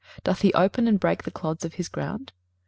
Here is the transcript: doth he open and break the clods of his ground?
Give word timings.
doth 0.23 0.41
he 0.41 0.51
open 0.55 0.87
and 0.87 0.99
break 0.99 1.21
the 1.25 1.29
clods 1.29 1.63
of 1.63 1.75
his 1.75 1.87
ground? 1.87 2.31